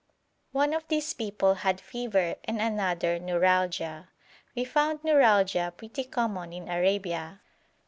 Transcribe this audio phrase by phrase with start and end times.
[0.51, 4.09] One of these people had fever and another neuralgia.
[4.55, 7.41] We found neuralgia pretty common in Arabia.